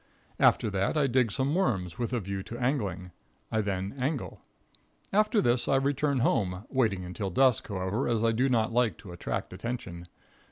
After 0.39 0.71
that 0.71 0.97
I 0.97 1.05
dig 1.05 1.31
some 1.31 1.53
worms, 1.53 1.99
with 1.99 2.11
a 2.11 2.19
view 2.19 2.41
to 2.41 2.57
angling. 2.57 3.11
I 3.51 3.61
then 3.61 3.93
angle. 3.99 4.41
After 5.13 5.43
this 5.43 5.67
I 5.67 5.75
return 5.75 6.21
home, 6.21 6.63
waiting 6.71 7.05
until 7.05 7.29
dusk, 7.29 7.67
however, 7.67 8.07
as 8.07 8.23
I 8.23 8.31
do 8.31 8.49
not 8.49 8.71
like 8.73 8.97
to 8.97 9.11
attract 9.11 9.53
attention. 9.53 10.07